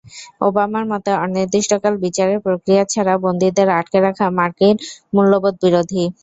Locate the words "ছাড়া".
2.93-3.13